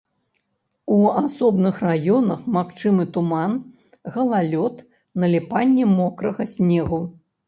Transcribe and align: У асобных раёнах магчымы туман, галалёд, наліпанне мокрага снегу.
У 0.93 0.95
асобных 1.23 1.75
раёнах 1.87 2.39
магчымы 2.55 3.05
туман, 3.17 3.53
галалёд, 4.15 4.75
наліпанне 5.25 5.85
мокрага 5.99 6.47
снегу. 6.55 7.01